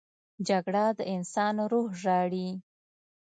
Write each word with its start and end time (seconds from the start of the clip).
جګړه 0.47 0.85
د 0.97 0.99
انسان 1.13 1.55
روح 1.71 1.87
ژاړي 2.01 2.49